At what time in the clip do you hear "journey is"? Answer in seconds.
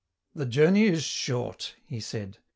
0.47-1.03